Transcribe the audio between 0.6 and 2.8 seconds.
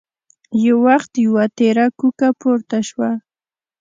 يو وخت يوه تېره کوکه پورته